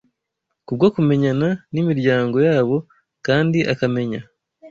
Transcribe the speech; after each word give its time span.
Kubwo 0.65 0.85
kumenyana 0.95 1.47
n’imiryango 1.73 2.37
yabo 2.49 2.77
kandi 3.25 3.59
akamenya 3.73 4.19